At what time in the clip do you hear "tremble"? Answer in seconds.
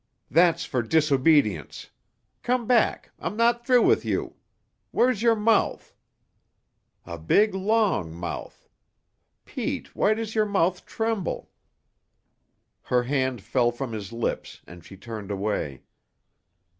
10.87-11.51